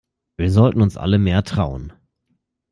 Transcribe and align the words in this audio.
Wir 0.35 0.49
sollten 0.51 0.81
uns 0.81 0.97
alle 0.97 1.19
mehr 1.19 1.43
trauen. 1.43 1.93